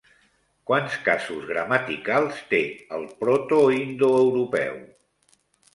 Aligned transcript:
Quants 0.69 0.95
casos 1.09 1.43
gramaticals 1.51 2.41
té 2.55 2.63
el 2.99 3.07
protoindoeuropeu? 3.23 4.85